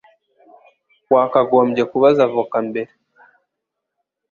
[1.13, 2.91] Wakagombye kubaza avoka mbere.